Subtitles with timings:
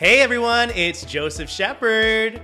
[0.00, 2.40] Hey everyone, it's Joseph Shepherd.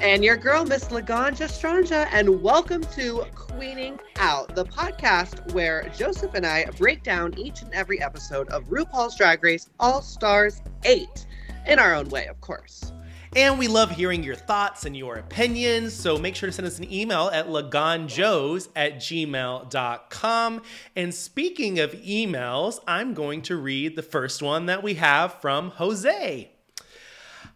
[0.00, 6.34] And your girl, Miss Laganja Estranja, and welcome to Queening Out, the podcast where Joseph
[6.34, 11.26] and I break down each and every episode of RuPaul's Drag Race All Stars 8,
[11.66, 12.92] in our own way, of course.
[13.36, 16.80] And we love hearing your thoughts and your opinions, so make sure to send us
[16.80, 20.62] an email at laganjos at gmail.com.
[20.96, 25.70] And speaking of emails, I'm going to read the first one that we have from
[25.70, 26.50] Jose.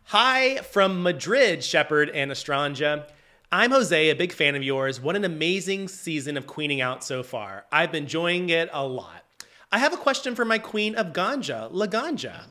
[0.04, 3.08] Hi from Madrid, Shepherd and Estranja.
[3.50, 5.00] I'm Jose, a big fan of yours.
[5.00, 7.64] What an amazing season of Queening Out so far.
[7.72, 9.24] I've been enjoying it a lot.
[9.72, 12.44] I have a question for my queen of ganja, Laganja.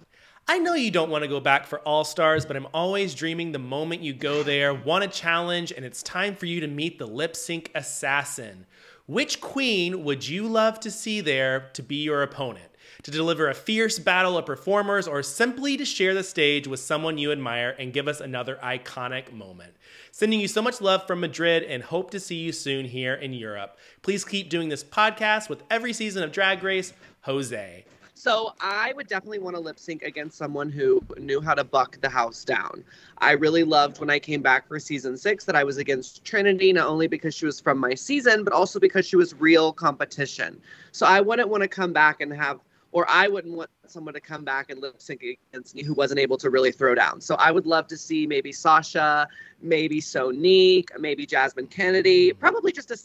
[0.45, 3.53] I know you don't want to go back for All Stars, but I'm always dreaming
[3.53, 6.99] the moment you go there, want a challenge, and it's time for you to meet
[6.99, 8.65] the lip sync assassin.
[9.05, 12.69] Which queen would you love to see there to be your opponent?
[13.03, 17.17] To deliver a fierce battle of performers, or simply to share the stage with someone
[17.17, 19.73] you admire and give us another iconic moment?
[20.11, 23.31] Sending you so much love from Madrid and hope to see you soon here in
[23.31, 23.77] Europe.
[24.01, 26.91] Please keep doing this podcast with every season of Drag Race.
[27.21, 27.85] Jose.
[28.15, 31.99] So I would definitely want to lip sync against someone who knew how to buck
[32.01, 32.83] the house down.
[33.17, 36.71] I really loved when I came back for season six that I was against Trinity,
[36.71, 40.61] not only because she was from my season, but also because she was real competition.
[40.91, 42.59] So I wouldn't want to come back and have
[42.93, 46.19] or I wouldn't want someone to come back and lip sync against me who wasn't
[46.19, 47.19] able to really throw down.
[47.19, 49.27] So I would love to see maybe Sasha,
[49.61, 52.97] maybe Sonique, maybe Jasmine Kennedie, probably just a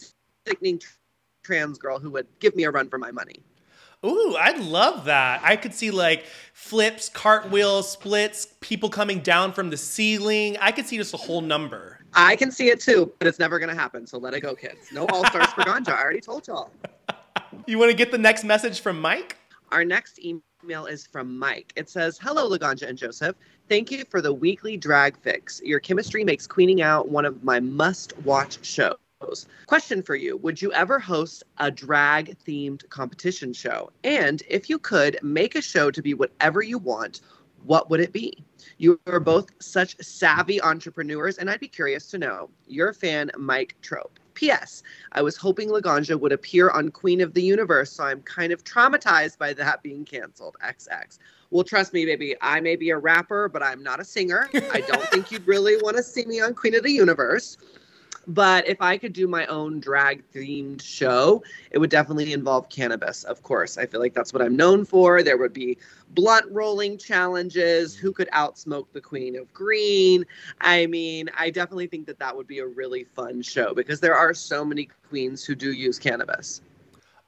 [0.47, 0.81] sickening
[1.43, 3.43] trans girl who would give me a run for my money.
[4.07, 5.41] Ooh, I'd love that.
[5.43, 10.57] I could see like flips, cartwheels, splits, people coming down from the ceiling.
[10.61, 11.99] I could see just a whole number.
[12.15, 14.07] I can see it too, but it's never going to happen.
[14.07, 14.93] So let it go, kids.
[14.93, 15.91] No All Stars for Ganja.
[15.91, 16.71] I already told y'all.
[17.67, 19.37] You want to get the next message from Mike?
[19.73, 21.73] Our next email is from Mike.
[21.77, 23.37] It says, Hello, Laganja and Joseph.
[23.69, 25.61] Thank you for the weekly drag fix.
[25.63, 28.97] Your chemistry makes Queening Out one of my must watch shows.
[29.67, 33.91] Question for you Would you ever host a drag themed competition show?
[34.05, 37.21] And if you could make a show to be whatever you want,
[37.65, 38.45] what would it be?
[38.77, 42.49] You are both such savvy entrepreneurs, and I'd be curious to know.
[42.69, 44.21] Your fan, Mike Trope.
[44.35, 44.85] P.S.
[45.11, 48.63] I was hoping Laganja would appear on Queen of the Universe, so I'm kind of
[48.63, 50.57] traumatized by that being canceled.
[50.65, 51.19] XX.
[51.51, 54.49] Well, trust me, baby, I may be a rapper, but I'm not a singer.
[54.55, 57.57] I don't think you'd really want to see me on Queen of the Universe.
[58.29, 63.25] But if I could do my own drag themed show, it would definitely involve cannabis,
[63.25, 63.79] of course.
[63.79, 65.23] I feel like that's what I'm known for.
[65.23, 65.79] There would be
[66.11, 67.97] blunt rolling challenges.
[67.97, 70.27] Who could outsmoke the Queen of Green?
[70.61, 74.15] I mean, I definitely think that that would be a really fun show because there
[74.15, 76.61] are so many queens who do use cannabis.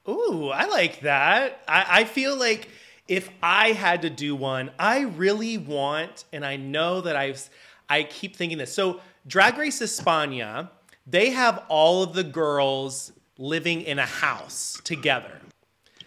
[0.07, 1.63] Ooh, I like that.
[1.67, 2.69] I, I feel like
[3.07, 7.49] if I had to do one, I really want, and I know that I've,
[7.89, 8.71] I keep thinking this.
[8.71, 10.69] So, Drag Race España
[11.05, 15.39] they have all of the girls living in a house together.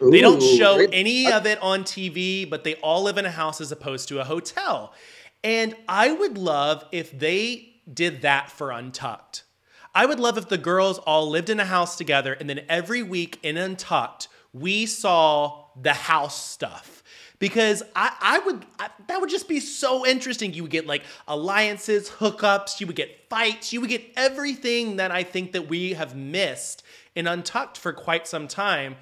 [0.01, 3.31] Ooh, they don't show any of it on TV, but they all live in a
[3.31, 4.93] house as opposed to a hotel.
[5.43, 9.43] And I would love if they did that for Untucked.
[9.93, 13.01] I would love if the girls all lived in a house together and then every
[13.01, 17.03] week in Untucked, we saw the house stuff
[17.39, 20.53] because I, I would I, that would just be so interesting.
[20.53, 25.11] You would get like alliances, hookups, you would get fights, you would get everything that
[25.11, 26.83] I think that we have missed
[27.15, 28.95] in Untucked for quite some time.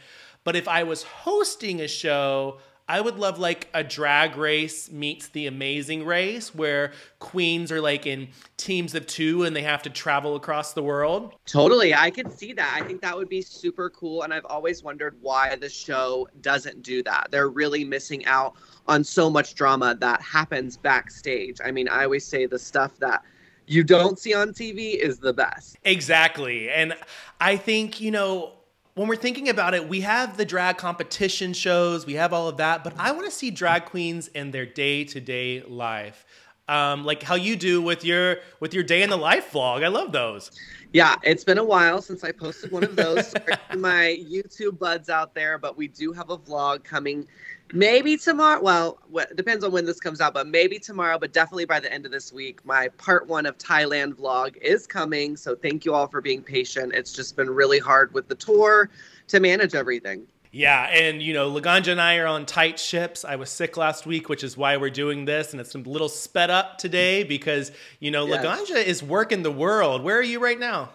[0.43, 5.29] But if I was hosting a show, I would love like a drag race meets
[5.29, 8.27] the amazing race where queens are like in
[8.57, 11.33] teams of two and they have to travel across the world.
[11.45, 11.93] Totally.
[11.93, 12.77] I could see that.
[12.77, 14.23] I think that would be super cool.
[14.23, 17.29] And I've always wondered why the show doesn't do that.
[17.31, 21.59] They're really missing out on so much drama that happens backstage.
[21.63, 23.23] I mean, I always say the stuff that
[23.65, 25.77] you don't see on TV is the best.
[25.85, 26.69] Exactly.
[26.69, 26.93] And
[27.39, 28.51] I think, you know,
[28.95, 32.57] when we're thinking about it, we have the drag competition shows, we have all of
[32.57, 36.25] that, but I want to see drag queens in their day to day life.
[36.69, 39.83] Um, like how you do with your with your day in the life vlog.
[39.83, 40.49] I love those.
[40.93, 43.33] Yeah, it's been a while since I posted one of those.
[43.75, 47.27] my YouTube buds out there, but we do have a vlog coming
[47.73, 48.61] maybe tomorrow.
[48.61, 51.91] Well, it depends on when this comes out, but maybe tomorrow, but definitely by the
[51.91, 52.63] end of this week.
[52.65, 55.35] My part one of Thailand vlog is coming.
[55.35, 56.93] So thank you all for being patient.
[56.93, 58.89] It's just been really hard with the tour
[59.27, 60.27] to manage everything.
[60.55, 63.25] Yeah, and you know, Laganja and I are on tight ships.
[63.25, 66.09] I was sick last week, which is why we're doing this, and it's a little
[66.09, 68.45] sped up today because you know, yes.
[68.45, 70.03] Laganja is working the world.
[70.03, 70.91] Where are you right now?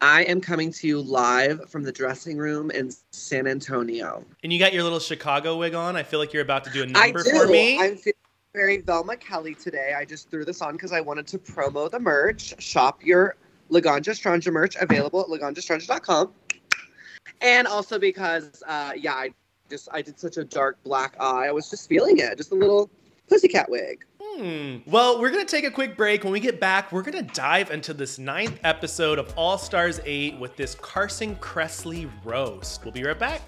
[0.00, 4.24] I am coming to you live from the dressing room in San Antonio.
[4.44, 5.96] And you got your little Chicago wig on.
[5.96, 7.80] I feel like you're about to do a number for me.
[7.80, 8.14] I'm feeling
[8.54, 9.94] very Velma Kelly today.
[9.96, 12.60] I just threw this on because I wanted to promo the merch.
[12.62, 13.36] Shop your
[13.70, 16.32] Laganja Estranja merch available at laganjastranja.com.
[17.40, 19.30] And also because, uh, yeah, I
[19.68, 21.46] just I did such a dark black eye.
[21.46, 22.90] I was just feeling it, just a little
[23.28, 24.04] pussycat wig.
[24.38, 24.76] Hmm.
[24.86, 26.22] Well, we're going to take a quick break.
[26.22, 30.00] When we get back, we're going to dive into this ninth episode of All Stars
[30.04, 32.84] 8 with this Carson Kressley roast.
[32.84, 33.42] We'll be right back.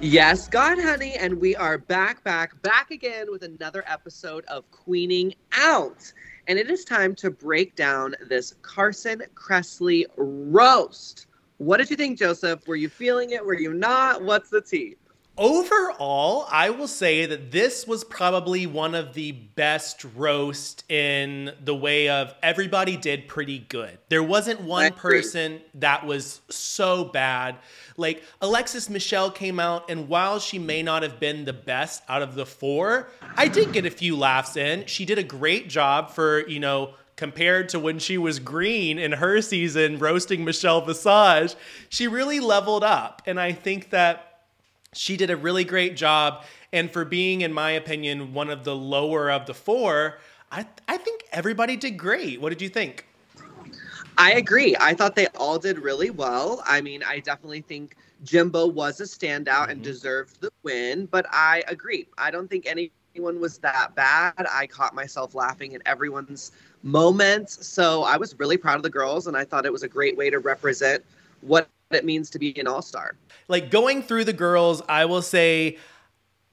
[0.00, 1.12] Yes, God, honey.
[1.12, 6.10] And we are back, back, back again with another episode of Queening Out.
[6.48, 11.26] And it is time to break down this Carson Kressley roast.
[11.58, 12.66] What did you think, Joseph?
[12.66, 13.44] Were you feeling it?
[13.44, 14.22] Were you not?
[14.24, 14.96] What's the tea?
[15.38, 21.74] Overall, I will say that this was probably one of the best roast in the
[21.74, 23.96] way of everybody did pretty good.
[24.10, 27.56] There wasn't one person that was so bad.
[27.96, 32.20] Like Alexis Michelle came out, and while she may not have been the best out
[32.20, 34.84] of the four, I did get a few laughs in.
[34.84, 39.12] She did a great job for, you know, compared to when she was green in
[39.12, 41.54] her season roasting Michelle Visage.
[41.88, 43.22] She really leveled up.
[43.26, 44.31] And I think that
[44.94, 46.44] she did a really great job.
[46.72, 50.18] And for being, in my opinion, one of the lower of the four,
[50.50, 52.40] I, I think everybody did great.
[52.40, 53.06] What did you think?
[54.18, 54.76] I agree.
[54.78, 56.62] I thought they all did really well.
[56.66, 59.70] I mean, I definitely think Jimbo was a standout mm-hmm.
[59.70, 62.06] and deserved the win, but I agree.
[62.18, 64.46] I don't think anyone was that bad.
[64.50, 66.52] I caught myself laughing at everyone's
[66.82, 67.66] moments.
[67.66, 70.16] So I was really proud of the girls, and I thought it was a great
[70.16, 71.02] way to represent
[71.40, 73.16] what it means to be an all star.
[73.48, 75.78] Like going through the girls, I will say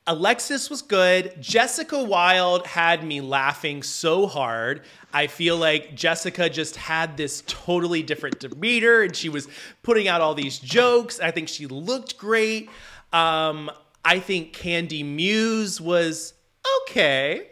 [0.07, 1.35] Alexis was good.
[1.39, 4.81] Jessica Wild had me laughing so hard.
[5.13, 9.47] I feel like Jessica just had this totally different demeanor and she was
[9.83, 11.19] putting out all these jokes.
[11.19, 12.69] I think she looked great.
[13.13, 13.69] Um,
[14.03, 16.33] I think Kandy Muse was
[16.81, 17.47] okay.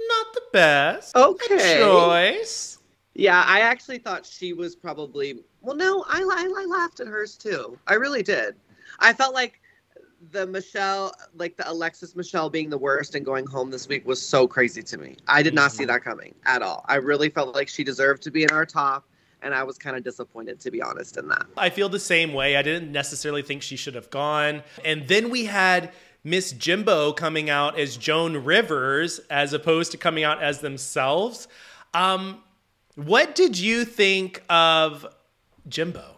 [0.00, 1.16] Not the best.
[1.16, 1.78] Okay.
[1.80, 2.78] choice.
[3.14, 7.36] Yeah, I actually thought she was probably well, no, I, I, I laughed at hers
[7.36, 7.78] too.
[7.86, 8.56] I really did.
[8.98, 9.60] I felt like
[10.30, 14.24] the Michelle, like the Alexis Michelle being the worst and going home this week was
[14.24, 15.16] so crazy to me.
[15.26, 15.78] I did not mm-hmm.
[15.78, 16.84] see that coming at all.
[16.88, 19.04] I really felt like she deserved to be in our top.
[19.44, 21.46] And I was kind of disappointed, to be honest, in that.
[21.56, 22.56] I feel the same way.
[22.56, 24.62] I didn't necessarily think she should have gone.
[24.84, 25.90] And then we had
[26.22, 31.48] Miss Jimbo coming out as Joan Rivers as opposed to coming out as themselves.
[31.92, 32.44] Um,
[32.94, 35.06] what did you think of
[35.68, 36.16] Jimbo?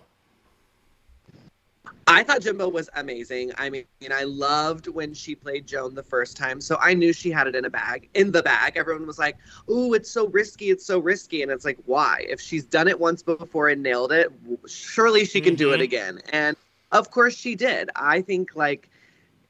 [2.07, 3.53] I thought Jimbo was amazing.
[3.57, 6.61] I mean, I loved when she played Joan the first time.
[6.61, 8.77] So I knew she had it in a bag, in the bag.
[8.77, 9.37] Everyone was like,
[9.71, 10.71] "Ooh, it's so risky.
[10.71, 12.27] It's so risky." And it's like, "Why?
[12.29, 14.31] If she's done it once before and nailed it,
[14.67, 15.59] surely she can mm-hmm.
[15.59, 15.83] do it mm-hmm.
[15.83, 16.57] again." And
[16.93, 17.89] of course she did.
[17.97, 18.91] I think like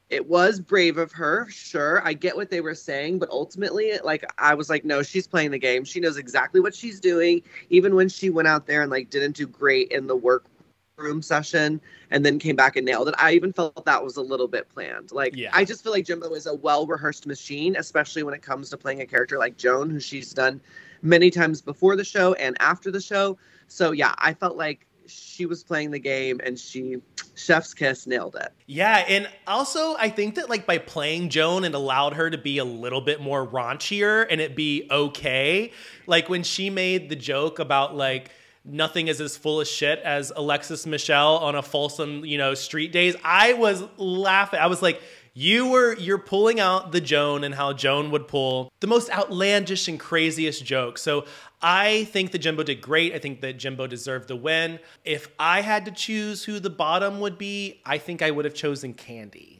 [0.09, 4.23] it was brave of her sure i get what they were saying but ultimately like
[4.37, 5.83] i was like no she's playing the game.
[5.83, 9.35] She knows exactly what she's doing even when she went out there and like didn't
[9.35, 11.81] do great in the workroom session
[12.11, 13.15] and then came back and nailed it.
[13.17, 15.11] I even felt that was a little bit planned.
[15.11, 15.49] Like yeah.
[15.53, 18.77] i just feel like jimbo is a well rehearsed machine especially when it comes to
[18.77, 20.61] playing a character like joan who she's done
[21.01, 23.37] many times before the show and after the show.
[23.67, 26.97] So yeah i felt like she was playing the game and she
[27.35, 31.73] chef's kiss nailed it yeah and also i think that like by playing joan it
[31.73, 35.71] allowed her to be a little bit more raunchier and it be okay
[36.07, 38.31] like when she made the joke about like
[38.65, 42.91] nothing is as full of shit as Alexis Michelle on a Folsom, you know, street
[42.91, 43.15] days.
[43.23, 44.59] I was laughing.
[44.59, 45.01] I was like,
[45.37, 49.87] you were you're pulling out the Joan and how Joan would pull the most outlandish
[49.87, 50.97] and craziest joke.
[50.97, 51.25] So
[51.61, 53.13] I think that Jimbo did great.
[53.13, 54.79] I think that Jimbo deserved the win.
[55.03, 58.53] If I had to choose who the bottom would be, I think I would have
[58.53, 59.59] chosen Kandy.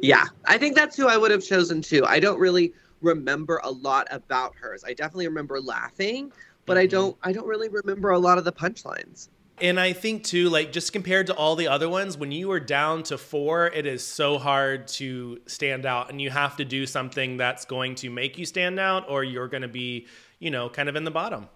[0.00, 2.04] Yeah, I think that's who I would have chosen too.
[2.06, 4.84] I don't really remember a lot about hers.
[4.86, 6.32] I definitely remember laughing,
[6.66, 6.82] but mm-hmm.
[6.82, 9.28] I don't I don't really remember a lot of the punchlines.
[9.60, 12.60] And I think too, like just compared to all the other ones, when you are
[12.60, 16.86] down to four, it is so hard to stand out, and you have to do
[16.86, 20.06] something that's going to make you stand out, or you're going to be,
[20.38, 21.48] you know, kind of in the bottom.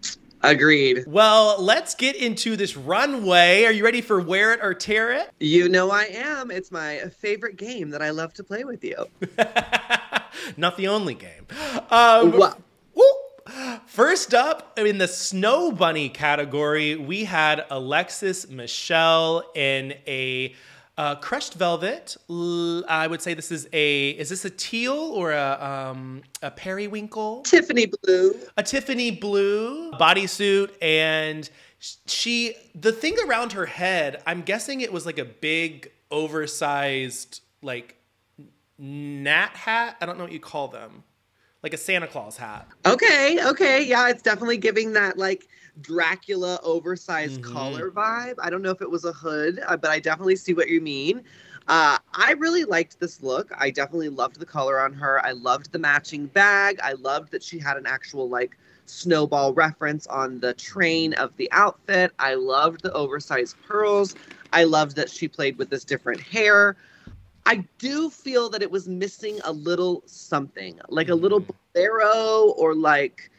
[0.42, 1.04] Agreed.
[1.06, 3.64] Well, let's get into this runway.
[3.64, 5.30] Are you ready for wear it or tear it?
[5.40, 6.50] You know I am.
[6.50, 9.06] It's my favorite game that I love to play with you.
[10.56, 11.46] Not the only game.
[11.90, 12.54] Um,
[13.86, 20.54] First up in the snow bunny category, we had Alexis Michelle in a
[20.98, 22.16] uh, crushed velvet.
[22.28, 27.42] I would say this is a is this a teal or a um, a periwinkle?
[27.42, 28.34] Tiffany blue.
[28.56, 31.48] A Tiffany blue bodysuit and
[31.78, 34.22] she the thing around her head.
[34.26, 37.96] I'm guessing it was like a big oversized like
[38.78, 39.96] nat hat.
[40.00, 41.04] I don't know what you call them
[41.62, 42.66] like a Santa Claus hat.
[42.84, 45.48] Okay, okay, yeah, it's definitely giving that like
[45.80, 47.52] Dracula oversized mm-hmm.
[47.52, 48.34] collar vibe.
[48.38, 50.80] I don't know if it was a hood, uh, but I definitely see what you
[50.80, 51.22] mean.
[51.68, 53.50] Uh, I really liked this look.
[53.58, 55.24] I definitely loved the color on her.
[55.24, 56.78] I loved the matching bag.
[56.82, 61.50] I loved that she had an actual like snowball reference on the train of the
[61.50, 62.12] outfit.
[62.20, 64.14] I loved the oversized pearls.
[64.52, 66.76] I loved that she played with this different hair.
[67.46, 71.54] I do feel that it was missing a little something, like a little mm.
[71.72, 73.30] bolero or like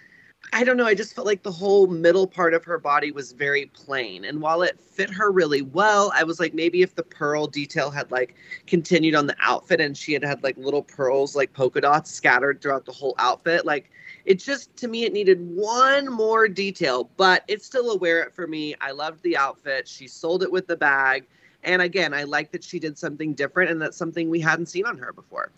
[0.54, 3.34] I don't know, I just felt like the whole middle part of her body was
[3.34, 4.24] very plain.
[4.24, 7.92] And while it fit her really well, I was like maybe if the pearl detail
[7.92, 8.36] had like
[8.66, 12.62] continued on the outfit and she had had like little pearls like polka dots scattered
[12.62, 13.92] throughout the whole outfit, like
[14.24, 18.34] it just to me it needed one more detail, but it's still a wear it
[18.34, 18.74] for me.
[18.80, 19.86] I loved the outfit.
[19.86, 21.28] She sold it with the bag
[21.68, 24.86] and again, I like that she did something different and that's something we hadn't seen
[24.86, 25.52] on her before.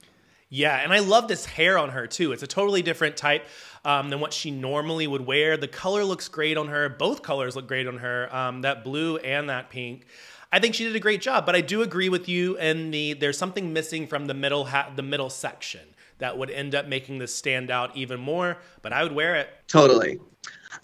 [0.49, 2.31] Yeah, and I love this hair on her too.
[2.31, 3.45] It's a totally different type
[3.85, 5.57] um, than what she normally would wear.
[5.57, 6.89] The color looks great on her.
[6.89, 8.35] Both colors look great on her.
[8.35, 10.07] Um, that blue and that pink.
[10.51, 11.45] I think she did a great job.
[11.45, 12.57] But I do agree with you.
[12.57, 15.81] And the there's something missing from the middle ha- the middle section
[16.17, 18.57] that would end up making this stand out even more.
[18.81, 19.49] But I would wear it.
[19.67, 20.19] Totally.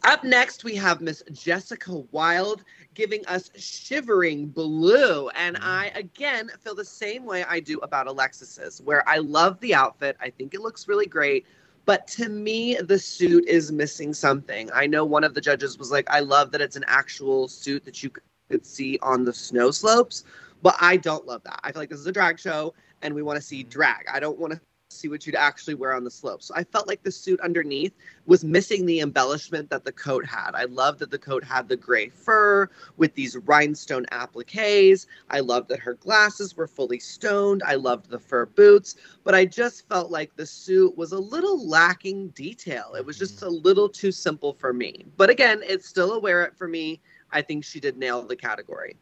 [0.04, 2.64] Up next, we have Miss Jessica Wild
[2.96, 5.30] giving us Shivering Blue.
[5.30, 5.70] And mm-hmm.
[5.70, 10.18] I, again, feel the same way I do about Alexis's, where I love the outfit.
[10.20, 11.46] I think it looks really great.
[11.86, 14.72] But to me, the suit is missing something.
[14.74, 17.86] I know one of the judges was like, I love that it's an actual suit
[17.86, 18.10] that you
[18.50, 20.24] could see on the snow slopes.
[20.64, 21.60] But I don't love that.
[21.64, 22.74] I feel like this is a drag show
[23.04, 24.08] and we want to see drag.
[24.12, 24.60] I don't want to
[24.96, 26.42] see what you'd actually wear on the slope.
[26.42, 27.94] So I felt like the suit underneath
[28.26, 30.52] was missing the embellishment that the coat had.
[30.54, 35.08] I love that the coat had the gray fur with these rhinestone appliques.
[35.30, 37.64] I loved that her glasses were fully stoned.
[37.66, 41.68] I loved the fur boots, but I just felt like the suit was a little
[41.68, 42.94] lacking detail.
[42.98, 43.48] It was just mm-hmm.
[43.48, 45.06] a little too simple for me.
[45.18, 47.02] But again, it's still a wear it for me.
[47.32, 48.98] I think she did nail the category.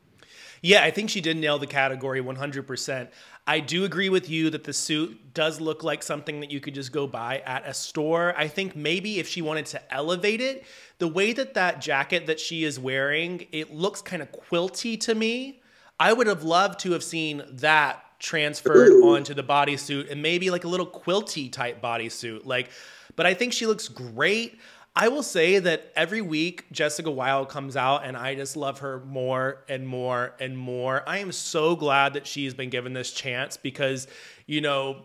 [0.61, 3.09] Yeah, I think she did nail the category 100%.
[3.45, 6.73] I do agree with you that the suit does look like something that you could
[6.73, 8.33] just go buy at a store.
[8.37, 10.63] I think maybe if she wanted to elevate it,
[10.99, 15.13] the way that that jacket that she is wearing, it looks kind of quilty to
[15.13, 15.61] me.
[15.99, 19.15] I would have loved to have seen that transferred Ooh.
[19.15, 22.45] onto the bodysuit and maybe like a little quilty type bodysuit.
[22.45, 22.69] Like,
[23.17, 24.57] but I think she looks great.
[24.95, 28.99] I will say that every week Jessica Wild comes out and I just love her
[28.99, 31.03] more and more and more.
[31.07, 34.07] I am so glad that she's been given this chance because,
[34.45, 35.03] you know,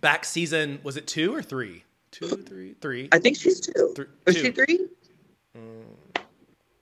[0.00, 1.84] back season, was it two or three?
[2.10, 3.08] Two, three, three.
[3.12, 3.94] I think she's two.
[3.94, 4.32] Two.
[4.32, 4.88] she three?
[5.56, 5.84] Mm.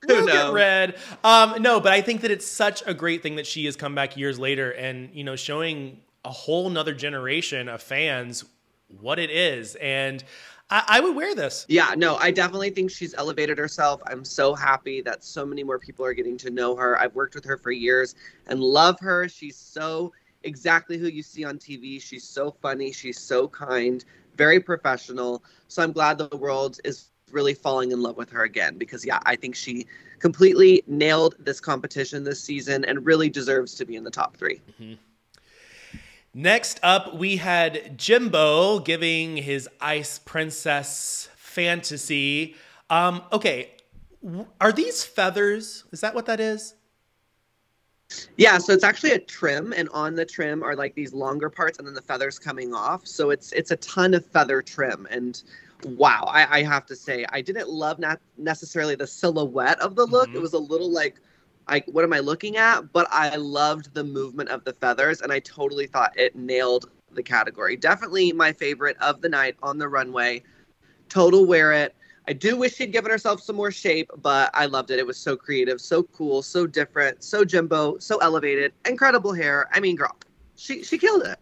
[0.09, 0.97] We'll get red.
[1.23, 3.95] Um, no, but I think that it's such a great thing that she has come
[3.95, 8.47] back years later and, you know, showing a whole nother generation of fans
[8.99, 9.77] what it is.
[9.77, 10.25] And
[10.71, 11.67] I, I would wear this.
[11.69, 14.01] Yeah, no, I definitely think she's elevated herself.
[14.07, 16.99] I'm so happy that so many more people are getting to know her.
[16.99, 18.15] I've worked with her for years
[18.47, 19.29] and love her.
[19.29, 20.13] She's so
[20.43, 22.01] exactly who you see on TV.
[22.01, 22.93] She's so funny.
[22.93, 24.05] She's so kind,
[24.37, 25.43] very professional.
[25.69, 29.21] So I'm glad the world is really falling in love with her again because, yeah,
[29.25, 29.87] I think she
[30.19, 34.61] completely nailed this competition this season and really deserves to be in the top 3
[34.81, 34.95] mm-hmm.
[36.33, 42.55] Next up, we had Jimbo giving his Ice Princess fantasy.
[42.89, 43.73] Um, okay,
[44.61, 45.85] are these feathers?
[45.91, 46.75] Is that what that is?
[48.37, 51.79] Yeah, so it's actually a trim, and on the trim are like these longer parts,
[51.79, 53.07] and then the feathers coming off.
[53.07, 55.43] So it's it's a ton of feather trim, and
[55.85, 60.07] wow, I, I have to say I didn't love not necessarily the silhouette of the
[60.07, 60.29] look.
[60.29, 60.37] Mm-hmm.
[60.37, 61.21] It was a little like,
[61.71, 62.93] like what am I looking at?
[62.93, 67.23] But I loved the movement of the feathers, and I totally thought it nailed the
[67.23, 67.77] category.
[67.77, 70.43] Definitely my favorite of the night on the runway.
[71.09, 71.95] Total wear it.
[72.29, 74.99] I do wish she'd given herself some more shape, but I loved it.
[74.99, 79.69] It was so creative, so cool, so different, so Jimbo, so elevated, incredible hair.
[79.73, 80.17] I mean, girl,
[80.55, 81.39] she she killed it.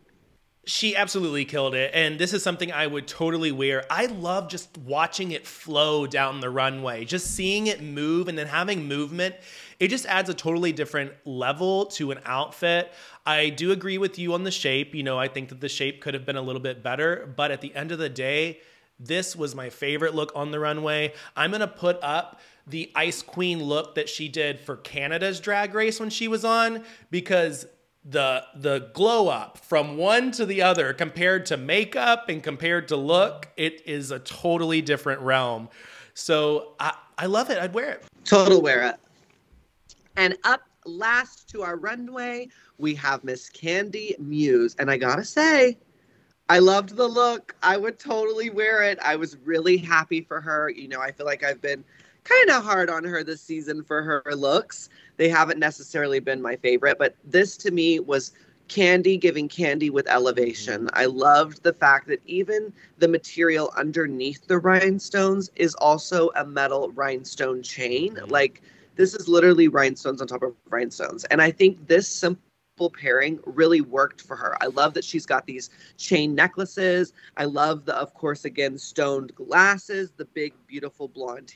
[0.64, 1.90] She absolutely killed it.
[1.94, 3.84] And this is something I would totally wear.
[3.90, 8.46] I love just watching it flow down the runway, just seeing it move and then
[8.46, 9.34] having movement.
[9.80, 12.92] It just adds a totally different level to an outfit.
[13.24, 14.94] I do agree with you on the shape.
[14.94, 17.32] You know, I think that the shape could have been a little bit better.
[17.36, 18.58] But at the end of the day,
[18.98, 21.12] this was my favorite look on the runway.
[21.36, 26.00] I'm to put up the Ice Queen look that she did for Canada's drag race
[26.00, 27.66] when she was on because
[28.04, 32.96] the the glow up from one to the other compared to makeup and compared to
[32.96, 35.68] look, it is a totally different realm.
[36.14, 37.58] So I, I love it.
[37.58, 38.04] I'd wear it.
[38.24, 38.96] Total wear it.
[40.18, 44.74] And up last to our runway, we have Miss Kandy Muse.
[44.80, 45.78] And I gotta say,
[46.48, 47.54] I loved the look.
[47.62, 48.98] I would totally wear it.
[49.00, 50.70] I was really happy for her.
[50.70, 51.84] You know, I feel like I've been
[52.24, 54.88] kind of hard on her this season for her looks.
[55.18, 58.32] They haven't necessarily been my favorite, but this to me was
[58.68, 60.90] Kandy giving Kandy with elevation.
[60.94, 66.90] I loved the fact that even the material underneath the rhinestones is also a metal
[66.90, 68.16] rhinestone chain.
[68.16, 68.30] Mm-hmm.
[68.30, 68.62] Like
[68.98, 71.24] this is literally rhinestones on top of rhinestones.
[71.26, 74.56] And I think this simple pairing really worked for her.
[74.60, 77.12] I love that she's got these chain necklaces.
[77.36, 81.54] I love the, of course, again, stoned glasses, the big, beautiful blonde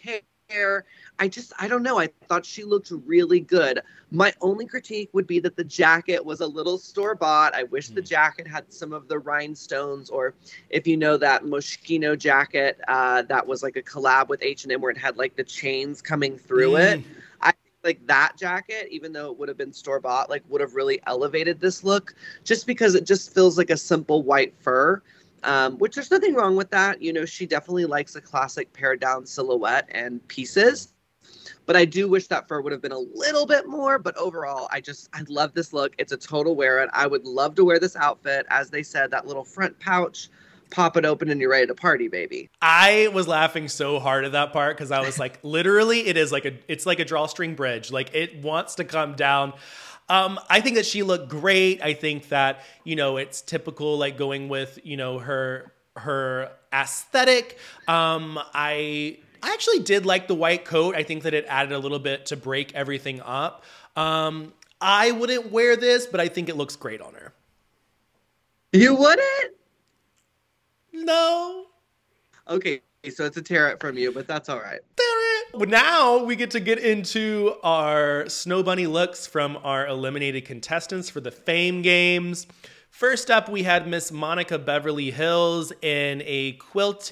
[0.49, 0.85] hair.
[1.19, 1.99] I just, I don't know.
[1.99, 3.81] I thought she looked really good.
[4.11, 7.55] My only critique would be that the jacket was a little store bought.
[7.55, 7.95] I wish mm.
[7.95, 8.07] the hmm.
[8.07, 10.35] jacket had some of the rhinestones, or
[10.69, 14.73] if you know that Moschino jacket uh, that was like a collab with H and
[14.73, 16.99] M, where it had like the chains coming through mm.
[16.99, 17.05] it.
[17.85, 21.01] Like that jacket, even though it would have been store bought, like would have really
[21.07, 25.03] elevated this look, just because it just feels like a simple white fur
[25.45, 27.03] um, which there's nothing wrong with that.
[27.03, 30.93] You know, she definitely likes a classic pared down silhouette and pieces.
[31.67, 33.99] But I do wish that fur would have been a little bit more.
[33.99, 35.95] But overall, I just, I love this look.
[35.99, 36.91] It's a total wear it.
[36.93, 38.47] I would love to wear this outfit.
[38.51, 40.29] As they said, that little front pouch,
[40.73, 42.51] pop it open and you're ready to party, baby.
[42.61, 46.33] I was laughing so hard at that part because I was like, literally, it is
[46.33, 47.93] like a, it's like a drawstring bridge.
[47.93, 49.53] Like it wants to come down.
[50.09, 51.81] Um, I think that she looked great.
[51.83, 57.59] I think that you know it's typical, like going with you know her her aesthetic.
[57.87, 60.97] Um, I I actually did like the white coat.
[60.97, 63.65] I think that it added a little bit to break everything up.
[63.97, 67.33] Um, I wouldn't wear this, but I think it looks great on her.
[68.73, 69.55] You wouldn't?
[70.93, 71.67] No.
[72.49, 74.81] Okay, so it's a tear it from you, but that's all right.
[75.55, 81.11] But now we get to get into our Snow Bunny looks from our eliminated contestants
[81.11, 82.47] for the Fame Games.
[82.91, 87.11] First up, we had Miss Monica Beverly Hills in a quilted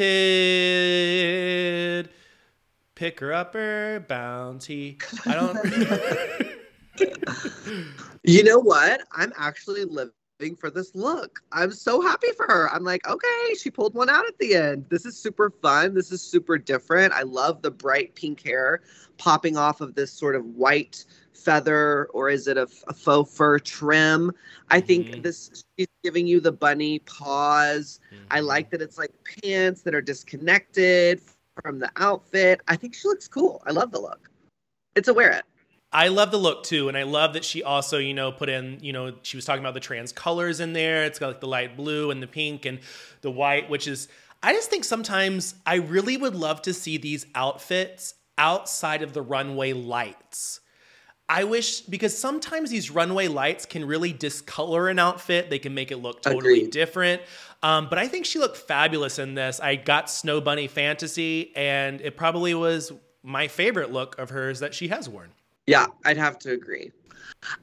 [2.94, 4.98] picker upper bounty.
[5.26, 5.58] I don't.
[8.24, 9.02] you know what?
[9.12, 10.12] I'm actually living
[10.48, 11.42] for this look.
[11.52, 12.70] I'm so happy for her.
[12.72, 14.86] I'm like, okay, she pulled one out at the end.
[14.88, 15.94] This is super fun.
[15.94, 17.12] This is super different.
[17.12, 18.80] I love the bright pink hair
[19.18, 23.58] popping off of this sort of white feather or is it a, a faux fur
[23.58, 24.30] trim
[24.68, 25.22] i think mm-hmm.
[25.22, 28.24] this she's giving you the bunny paws mm-hmm.
[28.30, 29.10] i like that it's like
[29.42, 31.18] pants that are disconnected
[31.62, 34.30] from the outfit i think she looks cool i love the look
[34.96, 35.44] it's a wear it
[35.92, 38.78] I love the look too, and I love that she also, you know, put in,
[38.80, 41.04] you know, she was talking about the trans colors in there.
[41.04, 42.78] It's got like the light blue and the pink and
[43.22, 44.06] the white, which is,
[44.42, 49.22] I just think sometimes I really would love to see these outfits outside of the
[49.22, 50.60] runway lights.
[51.28, 55.48] I wish because sometimes these runway lights can really discolor an outfit.
[55.48, 56.70] They can make it look totally Agreed.
[56.72, 57.22] different.
[57.62, 59.60] Um, but I think she looked fabulous in this.
[59.60, 64.74] I got Snow Bunny Fantasy, and it probably was my favorite look of hers that
[64.74, 65.30] she has worn.
[65.66, 66.92] Yeah, I'd have to agree.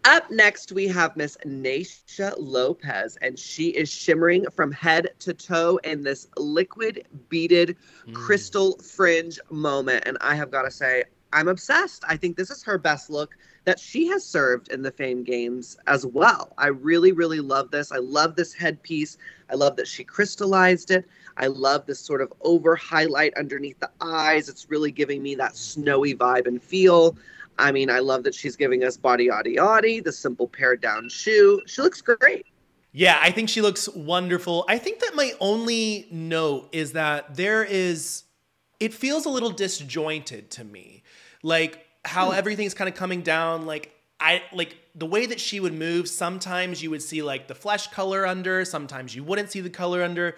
[0.05, 5.79] Up next, we have Miss Naysha Lopez, and she is shimmering from head to toe
[5.83, 7.75] in this liquid beaded
[8.07, 8.13] mm.
[8.13, 10.03] crystal fringe moment.
[10.05, 12.03] And I have got to say, I'm obsessed.
[12.07, 15.77] I think this is her best look that she has served in the Fame Games
[15.87, 16.53] as well.
[16.57, 17.91] I really, really love this.
[17.91, 19.17] I love this headpiece.
[19.49, 21.05] I love that she crystallized it.
[21.35, 24.47] I love this sort of over highlight underneath the eyes.
[24.47, 27.17] It's really giving me that snowy vibe and feel.
[27.59, 31.09] I mean, I love that she's giving us body, yaddy, yaddy, the simple pared down
[31.09, 31.61] shoe.
[31.65, 32.45] She looks great.
[32.91, 34.65] Yeah, I think she looks wonderful.
[34.67, 38.23] I think that my only note is that there is,
[38.79, 41.03] it feels a little disjointed to me.
[41.43, 42.37] Like how hmm.
[42.37, 43.65] everything's kind of coming down.
[43.65, 46.09] Like, I like the way that she would move.
[46.09, 50.01] Sometimes you would see like the flesh color under, sometimes you wouldn't see the color
[50.01, 50.35] under.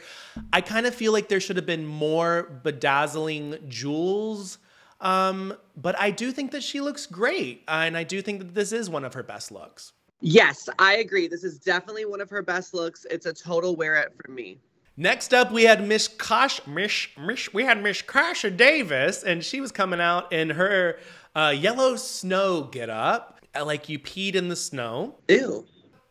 [0.51, 4.57] I kind of feel like there should have been more bedazzling jewels.
[5.01, 7.63] Um, but I do think that she looks great.
[7.67, 9.93] and I do think that this is one of her best looks.
[10.21, 11.27] Yes, I agree.
[11.27, 13.05] This is definitely one of her best looks.
[13.09, 14.59] It's a total wear it for me.
[14.97, 19.61] Next up, we had Miss Kosh, Mish, Mish, we had Miss Kasha Davis, and she
[19.61, 20.99] was coming out in her
[21.35, 25.15] uh, yellow snow get up, uh, like you peed in the snow.
[25.29, 25.65] Ew.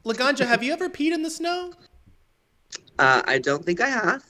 [0.07, 1.73] Laganja, have you ever peed in the snow?
[2.99, 4.25] Uh, I don't think I have.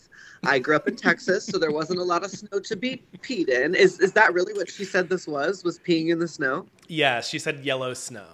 [0.45, 3.49] I grew up in Texas, so there wasn't a lot of snow to be peed
[3.49, 3.75] in.
[3.75, 5.65] Is is that really what she said this was?
[5.65, 6.67] Was peeing in the snow?
[6.87, 8.27] Yeah, she said yellow snow.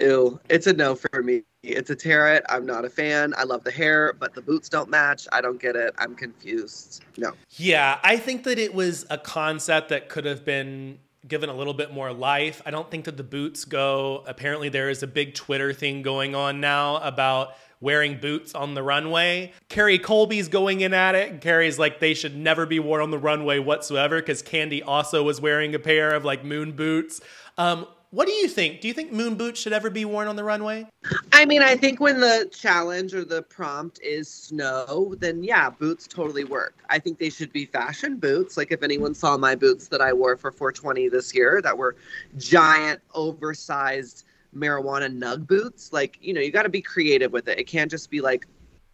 [0.00, 1.42] Ew, it's a no for me.
[1.64, 2.40] It's a tarot.
[2.48, 3.34] I'm not a fan.
[3.36, 5.26] I love the hair, but the boots don't match.
[5.32, 5.92] I don't get it.
[5.98, 7.04] I'm confused.
[7.16, 7.32] No.
[7.56, 11.74] Yeah, I think that it was a concept that could have been given a little
[11.74, 12.62] bit more life.
[12.64, 14.22] I don't think that the boots go.
[14.26, 18.82] Apparently, there is a big Twitter thing going on now about wearing boots on the
[18.82, 19.52] runway.
[19.68, 21.40] Kerri Colby's going in at it.
[21.40, 25.40] Kerri's like, they should never be worn on the runway whatsoever because Kandy also was
[25.40, 27.20] wearing a pair of like moon boots.
[27.56, 28.80] Um, what do you think?
[28.80, 30.86] Do you think moon boots should ever be worn on the runway?
[31.32, 36.06] I mean, I think when the challenge or the prompt is snow, then yeah, boots
[36.06, 36.74] totally work.
[36.88, 38.56] I think they should be fashion boots.
[38.56, 41.96] Like if anyone saw my boots that I wore for 420 this year that were
[42.38, 47.58] giant, oversized marijuana nug boots, like, you know, you got to be creative with it.
[47.58, 48.46] It can't just be like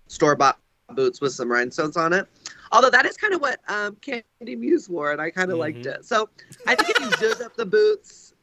[0.07, 0.59] store bought
[0.91, 2.27] boots with some rhinestones on it.
[2.73, 5.77] Although that is kind of what um, Kandy Muse wore, and I kind of mm-hmm.
[5.77, 6.05] liked it.
[6.05, 6.29] So
[6.67, 8.35] I think if you zhuzh up the boots,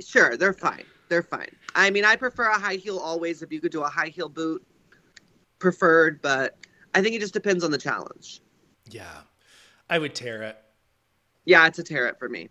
[0.00, 0.84] Sure, they're fine.
[1.08, 1.50] They're fine.
[1.74, 3.42] I mean, I prefer a high heel always.
[3.42, 4.64] If you could do a high heel boot,
[5.58, 6.56] preferred, but
[6.94, 8.40] I think it just depends on the challenge.
[8.90, 9.20] Yeah,
[9.90, 10.58] I would tear it.
[11.44, 12.48] Yeah, it's a tear it for me.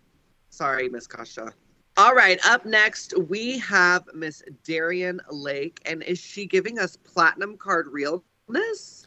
[0.50, 1.52] Sorry, Miss Kasha.
[1.98, 7.58] All right, up next we have Miss Darienne Lake, and is she giving us platinum
[7.58, 9.06] card realness?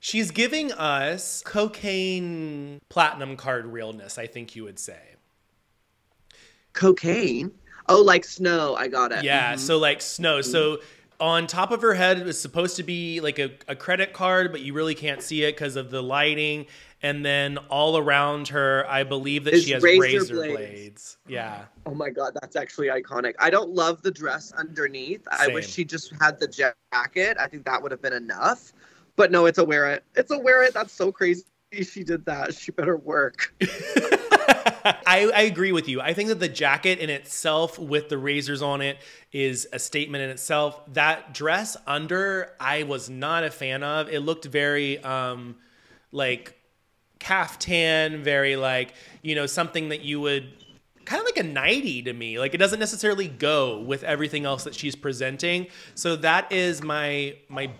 [0.00, 4.18] She's giving us cocaine platinum card realness.
[4.18, 4.98] I think you would say.
[6.72, 7.52] Cocaine.
[7.88, 8.74] Oh, like snow.
[8.76, 9.24] I got it.
[9.24, 9.52] Yeah.
[9.52, 9.60] Mm-hmm.
[9.60, 10.38] So like snow.
[10.38, 10.50] Mm-hmm.
[10.50, 10.78] So
[11.20, 14.60] on top of her head was supposed to be like a, a credit card, but
[14.60, 16.66] you really can't see it because of the lighting.
[17.04, 20.56] And then all around her, I believe that she has razor, razor blades.
[20.56, 21.16] blades.
[21.26, 21.64] Yeah.
[21.84, 23.34] Oh my god, that's actually iconic.
[23.40, 25.26] I don't love the dress underneath.
[25.38, 25.50] Same.
[25.50, 27.36] I wish she just had the jacket.
[27.40, 28.72] I think that would have been enough.
[29.16, 30.04] But no, it's a wear it.
[30.14, 30.74] It's a wear it.
[30.74, 31.44] That's so crazy.
[31.82, 32.54] She did that.
[32.54, 33.52] She better work.
[34.84, 36.00] I, I agree with you.
[36.00, 38.98] I think that the jacket in itself, with the razors on it,
[39.32, 40.80] is a statement in itself.
[40.94, 44.08] That dress under, I was not a fan of.
[44.08, 45.56] It looked very um,
[46.10, 46.58] like
[47.18, 50.52] caftan, very like you know something that you would
[51.04, 52.38] kind of like a nighty to me.
[52.38, 55.66] Like it doesn't necessarily go with everything else that she's presenting.
[55.94, 57.70] So that is my my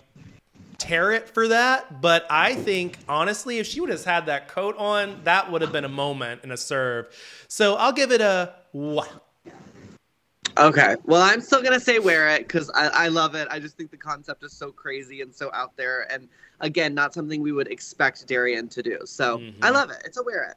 [0.83, 2.01] tear it for that.
[2.01, 5.71] But I think honestly, if she would have had that coat on, that would have
[5.71, 7.07] been a moment and a serve.
[7.47, 9.05] So I'll give it a wah.
[10.57, 10.95] Okay.
[11.05, 13.47] Well, I'm still gonna say wear it because I, I love it.
[13.49, 16.27] I just think the concept is so crazy and so out there, and
[16.59, 18.99] again, not something we would expect Darienne to do.
[19.05, 19.63] So mm-hmm.
[19.63, 20.03] I love it.
[20.05, 20.55] It's a wear it.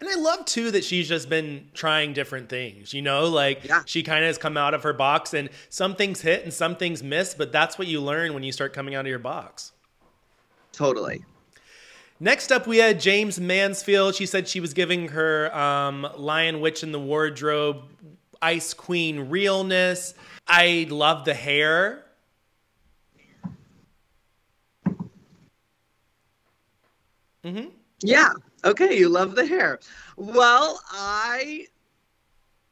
[0.00, 3.82] And I love too that she's just been trying different things, you know, like yeah.
[3.84, 6.76] she kind of has come out of her box and some things hit and some
[6.76, 9.72] things miss, but that's what you learn when you start coming out of your box.
[10.72, 11.24] Totally.
[12.20, 14.14] Next up, we had Jaymes Mansfield.
[14.14, 17.82] She said she was giving her um, Lion Witch in the Wardrobe
[18.40, 20.14] Ice Queen realness.
[20.46, 22.04] I love the hair.
[27.44, 27.68] Mm-hmm.
[28.02, 28.32] Yeah.
[28.64, 29.80] Okay, you love the hair.
[30.16, 31.66] Well, I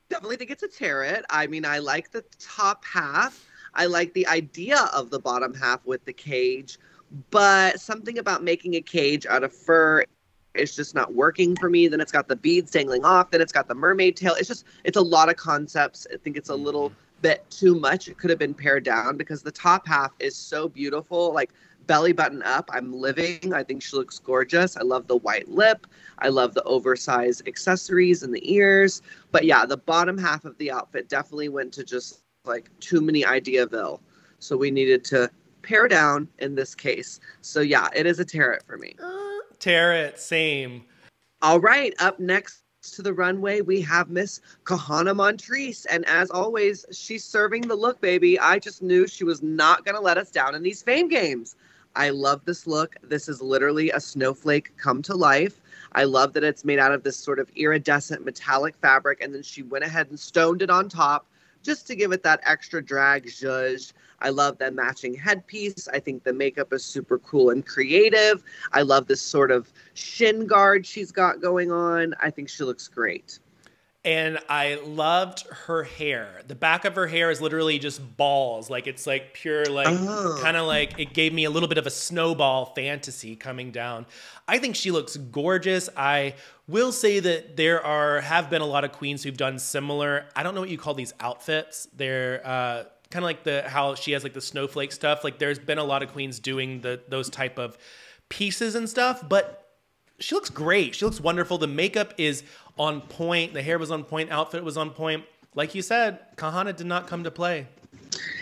[0.09, 1.24] definitely think it's a tear it.
[1.31, 3.44] I mean, I like the top half.
[3.74, 6.79] I like the idea of the bottom half with the cage,
[7.31, 10.05] but something about making a cage out of fur
[10.55, 11.88] is just not working for me.
[11.88, 13.31] Then it's got the beads dangling off.
[13.31, 14.35] Then it's got the mermaid tail.
[14.38, 16.07] It's just, it's a lot of concepts.
[16.12, 17.22] I think it's a little mm-hmm.
[17.22, 18.09] bit too much.
[18.09, 21.33] It could have been pared down because the top half is so beautiful.
[21.33, 21.50] Like
[21.90, 22.70] belly button up.
[22.72, 23.53] I'm living.
[23.53, 24.76] I think she looks gorgeous.
[24.76, 25.88] I love the white lip.
[26.20, 29.03] I love the oversized accessories and the ears.
[29.33, 33.24] But yeah, the bottom half of the outfit definitely went to just like too many
[33.24, 33.98] Ideaville.
[34.38, 35.29] So we needed to
[35.62, 37.18] pare down in this case.
[37.40, 38.94] So yeah, it is a tear it for me.
[39.59, 40.85] Tear it, same.
[41.42, 45.87] All right, up next to the runway, we have Miss Kahanna Montrese.
[45.87, 48.38] And as always, she's serving the look, baby.
[48.38, 51.57] I just knew she was not going to let us down in these fame games.
[51.96, 52.96] I love this look.
[53.03, 55.61] This is literally a snowflake come to life.
[55.92, 59.20] I love that it's made out of this sort of iridescent metallic fabric.
[59.22, 61.26] And then she went ahead and stoned it on top
[61.62, 63.92] just to give it that extra drag zhuzh.
[64.20, 65.88] I love that matching headpiece.
[65.88, 68.42] I think the makeup is super cool and creative.
[68.72, 72.14] I love this sort of shin guard she's got going on.
[72.20, 73.40] I think she looks great.
[74.02, 76.40] And I loved her hair.
[76.46, 78.70] The back of her hair is literally just balls.
[78.70, 80.38] Like it's like pure, like oh.
[80.40, 84.06] kind of like it gave me a little bit of a snowball fantasy coming down.
[84.48, 85.90] I think she looks gorgeous.
[85.98, 86.34] I
[86.66, 90.24] will say that there are have been a lot of queens who've done similar.
[90.34, 91.86] I don't know what you call these outfits.
[91.94, 95.24] They're uh, kind of like the how she has like the snowflake stuff.
[95.24, 97.76] Like there's been a lot of queens doing the those type of
[98.30, 99.60] pieces and stuff, but
[100.20, 100.94] she looks great.
[100.94, 101.58] She looks wonderful.
[101.58, 102.44] The makeup is
[102.80, 103.52] on point.
[103.52, 104.30] The hair was on point.
[104.30, 105.22] Outfit was on point.
[105.54, 107.66] Like you said, Kahanna did not come to play.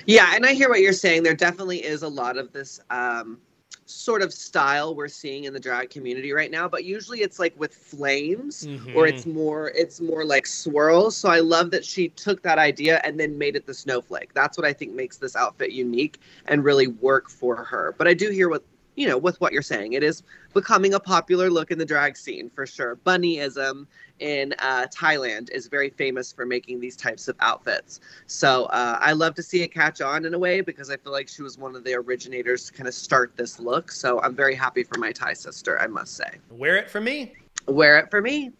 [0.06, 1.24] Yeah, and I hear what you're saying.
[1.24, 3.38] There definitely is a lot of this um,
[3.84, 7.58] sort of style we're seeing in the drag community right now but usually it's like
[7.58, 8.94] with flames mm-hmm.
[8.94, 13.00] or it's more it's more like swirls so i love that she took that idea
[13.02, 16.64] and then made it the snowflake that's what i think makes this outfit unique and
[16.64, 18.62] really work for her but i do hear what
[18.98, 19.92] you know, with what you're saying.
[19.92, 22.96] It is becoming a popular look in the drag scene for sure.
[22.96, 23.86] Bunnyism
[24.18, 28.00] in uh, Thailand is very famous for making these types of outfits.
[28.26, 31.12] So uh, I love to see it catch on in a way because I feel
[31.12, 33.92] like she was one of the originators to kind of start this look.
[33.92, 36.30] So I'm very happy for my Thai sister, I must say.
[36.50, 37.34] Wear it for me.
[37.68, 38.50] Wear it for me.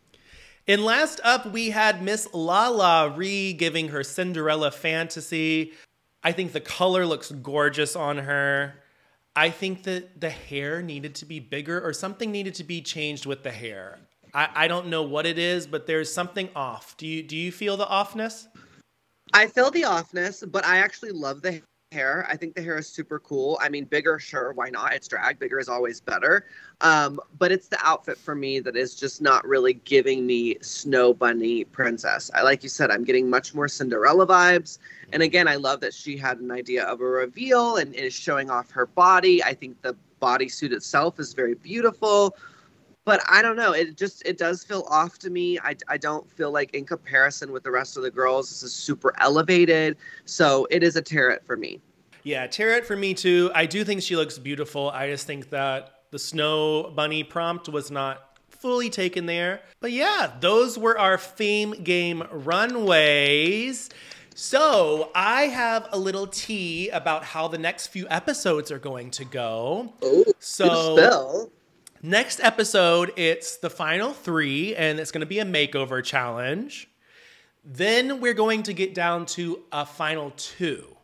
[0.69, 5.73] And last up, we had Miss Lala Ri giving her Cinderella fantasy.
[6.23, 8.78] I think the color looks gorgeous on her.
[9.39, 13.25] I think that the hair needed to be bigger or something needed to be changed
[13.25, 14.01] with the hair.
[14.35, 16.97] I, I don't know what it is, but there's something off.
[16.97, 18.49] Do you do you feel the offness?
[19.33, 22.27] I feel the offness, but I actually love the hair.
[22.29, 23.59] I think the hair is super cool.
[23.63, 24.93] I mean, bigger, sure, why not?
[24.93, 25.39] It's drag.
[25.39, 26.47] Bigger is always better.
[26.83, 31.15] Um, but it's the outfit for me that is just not really giving me snow
[31.15, 32.31] bunny princess.
[32.35, 34.79] I like you said, I'm getting much more Cinderella vibes.
[35.13, 38.51] And again, I love that she had an idea of a reveal and is showing
[38.51, 39.43] off her body.
[39.43, 42.37] I think the bodysuit itself is very beautiful.
[43.09, 43.73] But I don't know.
[43.73, 45.59] It just it does feel off to me.
[45.61, 48.75] I, I don't feel like in comparison with the rest of the girls, this is
[48.75, 49.97] super elevated.
[50.27, 51.81] So it is a tear it for me.
[52.23, 53.51] Yeah, tear it for me too.
[53.55, 54.91] I do think she looks beautiful.
[54.91, 59.63] I just think that the snow bunny prompt was not fully taken there.
[59.81, 63.89] But yeah, those were our fame game runways.
[64.35, 69.25] So I have a little tea about how the next few episodes are going to
[69.25, 69.95] go.
[70.05, 71.51] Ooh, so
[72.03, 76.89] next episode, it's the final three, and it's going to be a makeover challenge.
[77.65, 80.97] Then we're going to get down to a final two.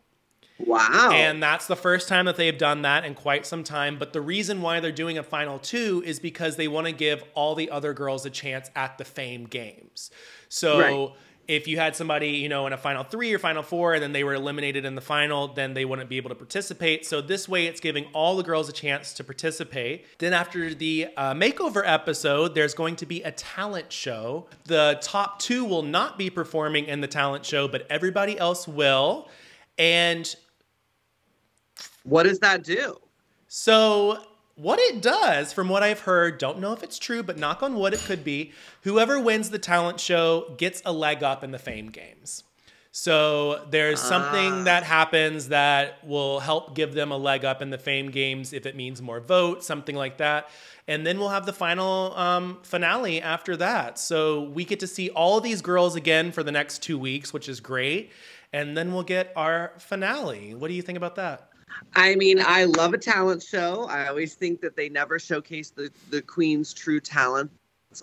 [0.57, 1.11] Wow.
[1.13, 3.99] And that's the first time that they've done that in quite some time.
[3.99, 7.23] But the reason why they're doing a final two is because they want to give
[7.33, 10.11] all the other girls a chance at the fame games.
[10.47, 13.93] So right if you had somebody, you know, in a final three or final four,
[13.93, 17.05] and then they were eliminated in the final, then they wouldn't be able to participate.
[17.05, 20.05] So this way, it's giving all the girls a chance to participate.
[20.17, 24.47] Then after the uh, makeover episode, there's going to be a talent show.
[24.65, 29.29] The top two will not be performing in the talent show, but everybody else will.
[29.77, 30.33] And
[32.03, 32.97] what does that do?
[33.47, 34.19] So
[34.55, 37.75] what it does, from what I've heard, don't know if it's true, but knock on
[37.75, 38.53] wood, it could be.
[38.83, 42.43] Whoever wins the talent show gets a leg up in the fame games.
[42.97, 44.63] So there's something ah.
[44.63, 48.65] that happens that will help give them a leg up in the fame games if
[48.65, 50.49] it means more votes, something like that.
[50.87, 53.99] And then we'll have the final um, finale after that.
[53.99, 57.49] So we get to see all these girls again for the next two weeks, which
[57.49, 58.13] is great.
[58.53, 60.55] And then we'll get our finale.
[60.55, 61.49] What do you think about that?
[61.95, 63.85] I mean, I love a talent show.
[63.85, 67.51] I always think that they never showcase the, the queen's true talent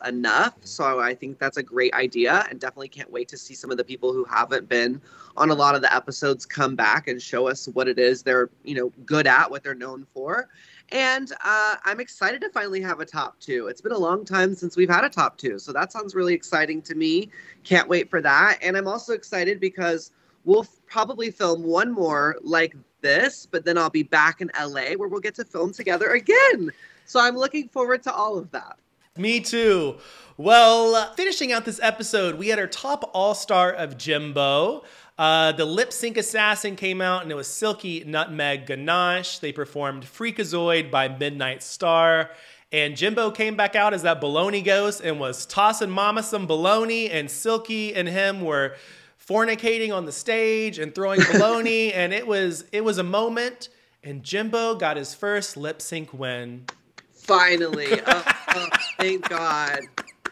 [0.06, 0.54] enough.
[0.62, 3.76] So I think that's a great idea and definitely can't wait to see some of
[3.76, 5.00] the people who haven't been
[5.36, 8.50] on a lot of the episodes come back and show us what it is they're,
[8.64, 10.48] you know, good at, what they're known for.
[10.90, 13.68] And uh, I'm excited to finally have a top two.
[13.68, 15.58] It's been a long time since we've had a top two.
[15.58, 17.30] So that sounds really exciting to me.
[17.64, 18.58] Can't wait for that.
[18.60, 20.10] And I'm also excited because
[20.44, 25.08] we'll probably film one more like this, but then I'll be back in LA where
[25.08, 26.70] we'll get to film together again.
[27.04, 28.78] So I'm looking forward to all of that.
[29.18, 29.96] Me too.
[30.38, 34.84] Well, finishing out this episode, we had our top all star of Jimbo.
[35.18, 39.40] Uh, the lip sync assassin came out and it was Silky Nutmeg Ganache.
[39.40, 42.30] They performed Freakazoid by Midnight Star.
[42.72, 47.10] And Jimbo came back out as that baloney ghost and was tossing mama some baloney.
[47.12, 48.76] And Silky and him were
[49.32, 51.92] fornicating on the stage and throwing baloney.
[51.94, 53.68] and it was it was a moment.
[54.04, 56.64] And Jimbo got his first lip sync win.
[57.12, 57.88] Finally.
[58.06, 58.68] oh, oh,
[58.98, 59.80] thank God.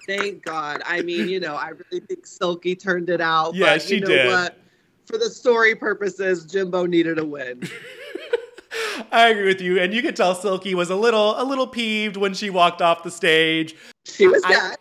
[0.06, 0.82] Thank God.
[0.84, 3.54] I mean, you know, I really think Silky turned it out.
[3.54, 4.26] Yeah, but she you know did.
[4.26, 4.58] What?
[5.06, 7.68] For the story purposes, Jimbo needed a win.
[9.12, 12.16] I agree with you, and you could tell Silky was a little a little peeved
[12.16, 13.74] when she walked off the stage.
[14.04, 14.78] She was I- gagged.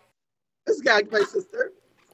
[0.66, 1.72] was gagged, my sister.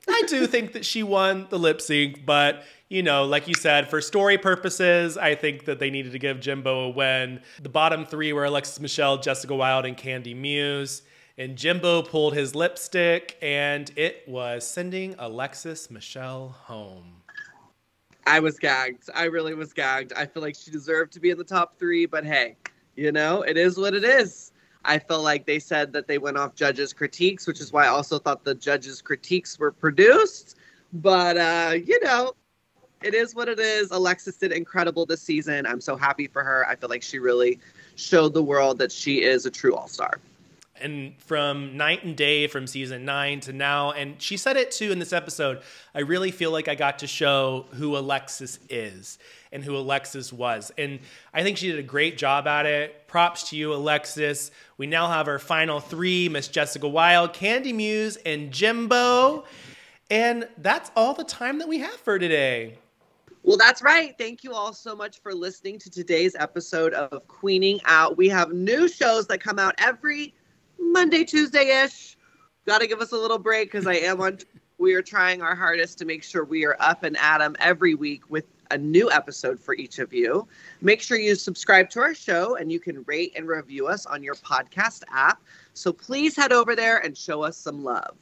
[0.09, 3.91] I do think that she won the lip sync, but you know, like you said,
[3.91, 7.41] for story purposes, I think that they needed to give Jimbo a win.
[7.61, 11.03] The bottom three were Alexis Michelle, Jessica Wild, and Kandy Muse.
[11.39, 17.23] And Jimbo pulled his lipstick, and it was sending Alexis Michelle home.
[18.27, 19.11] I was gagged.
[19.15, 20.13] I really was gagged.
[20.15, 22.57] I feel like she deserved to be in the top three, but hey,
[22.97, 24.53] you know, it is what it is.
[24.87, 27.89] I feel like they said that they went off judges' critiques, which is why I
[27.89, 30.57] also thought the judges' critiques were produced.
[30.93, 32.35] But uh, you know,
[33.03, 33.91] it is what it is.
[33.91, 35.67] Alexis did incredible this season.
[35.67, 36.67] I'm so happy for her.
[36.69, 37.59] I feel like she really
[37.97, 40.21] showed the world that she is a true all-star.
[40.81, 43.93] And from night and day from season nine to now.
[43.93, 45.63] And she said it too in this episode.
[45.95, 49.19] I really feel like I got to show who Alexis is
[49.53, 50.73] and who Alexis was.
[50.77, 51.01] And
[51.33, 53.07] I think she did a great job at it.
[53.09, 54.51] Props to you, Alexis.
[54.77, 59.45] We now have our final three Miss Jessica Wild, Kandy Muse, and Jimbo.
[60.11, 62.79] And that's all the time that we have for today.
[63.47, 64.13] Well, that's right.
[64.19, 68.17] Thank you all so much for listening to today's episode of Queening Out.
[68.17, 70.35] We have new shows that come out every
[70.97, 72.17] Monday, Tuesday ish.
[72.65, 74.39] Got to give us a little break because I am on.
[74.79, 77.95] We are trying our hardest to make sure we are up and at 'em every
[77.95, 80.49] week with a new episode for each of you.
[80.81, 84.23] Make sure you subscribe to our show and you can rate and review us on
[84.23, 85.43] your podcast app.
[85.75, 88.17] So please head over there and show us some love.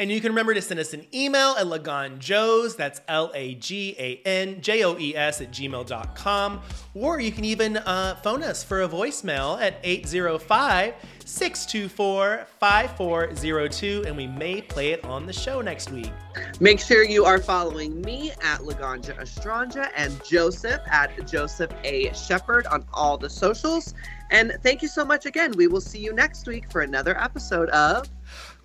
[0.00, 3.94] And you can remember to send us an email at laganjoes, that's L A G
[3.98, 6.60] A N J O E S at gmail.com.
[6.94, 10.94] Or you can even uh, phone us for a voicemail at 805
[11.30, 16.10] 624 5402, and we may play it on the show next week.
[16.58, 22.12] Make sure you are following me at Laganja Estranja and Joseph at Joseph A.
[22.14, 23.94] Shepherd on all the socials.
[24.30, 25.52] And thank you so much again.
[25.56, 28.08] We will see you next week for another episode of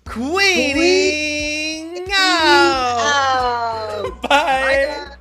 [0.04, 4.04] Queening out!
[4.04, 4.18] Oh.
[4.28, 5.16] Bye!